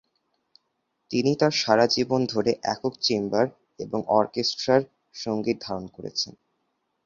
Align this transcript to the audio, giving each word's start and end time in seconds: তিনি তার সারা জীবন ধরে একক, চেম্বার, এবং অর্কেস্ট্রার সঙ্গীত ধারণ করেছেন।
তিনি 1.11 1.31
তার 1.35 1.53
সারা 1.53 1.85
জীবন 1.87 2.21
ধরে 2.25 2.51
একক, 2.63 2.93
চেম্বার, 3.01 3.45
এবং 3.79 3.99
অর্কেস্ট্রার 4.11 4.81
সঙ্গীত 5.15 5.57
ধারণ 5.61 5.85
করেছেন। 5.87 6.33